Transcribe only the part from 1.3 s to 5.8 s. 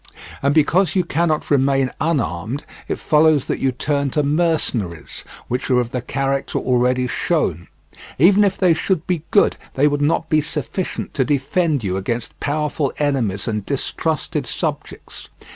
remain unarmed, it follows that you turn to mercenaries, which are